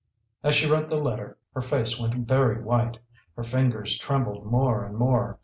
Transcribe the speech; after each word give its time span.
As 0.41 0.55
she 0.55 0.67
read 0.67 0.89
the 0.89 0.99
letter 0.99 1.37
her 1.53 1.61
face 1.61 1.99
went 1.99 2.27
very 2.27 2.59
white, 2.59 2.97
her 3.35 3.43
fingers 3.43 3.99
trembled 3.99 4.47
more 4.47 4.83
and 4.83 4.97
more. 4.97 5.37